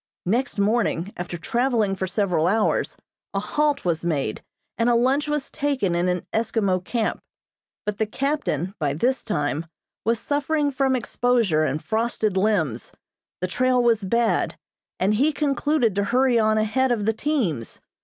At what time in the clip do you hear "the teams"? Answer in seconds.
17.05-17.79